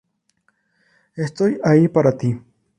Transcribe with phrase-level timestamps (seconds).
[1.15, 2.35] Estoy ahí para ti".